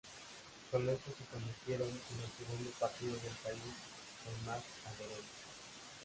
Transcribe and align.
Con 0.71 0.89
esto 0.89 1.11
se 1.15 1.25
convirtieron 1.25 1.87
en 1.87 1.91
el 1.95 2.31
segundo 2.35 2.71
partido 2.79 3.13
del 3.13 3.21
país 3.43 3.71
con 4.25 4.45
más 4.47 4.63
adherentes. 4.87 5.45